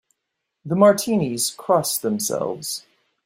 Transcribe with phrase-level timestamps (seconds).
[0.65, 2.87] The Martinis cross themselves.